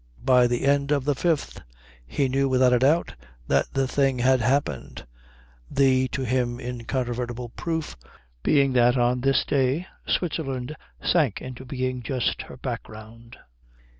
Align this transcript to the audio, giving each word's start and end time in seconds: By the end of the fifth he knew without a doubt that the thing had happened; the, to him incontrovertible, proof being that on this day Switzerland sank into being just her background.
By 0.25 0.47
the 0.47 0.65
end 0.65 0.91
of 0.91 1.05
the 1.05 1.13
fifth 1.13 1.61
he 2.07 2.27
knew 2.27 2.49
without 2.49 2.73
a 2.73 2.79
doubt 2.79 3.13
that 3.47 3.71
the 3.73 3.87
thing 3.87 4.17
had 4.17 4.41
happened; 4.41 5.05
the, 5.69 6.07
to 6.07 6.23
him 6.25 6.59
incontrovertible, 6.59 7.49
proof 7.49 7.95
being 8.41 8.73
that 8.73 8.97
on 8.97 9.21
this 9.21 9.45
day 9.45 9.85
Switzerland 10.07 10.75
sank 11.03 11.39
into 11.39 11.65
being 11.65 12.01
just 12.01 12.41
her 12.47 12.57
background. 12.57 13.37